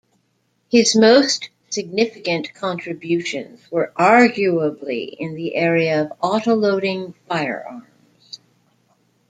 [0.71, 8.39] His most significant contributions were arguably in the area of autoloading firearms.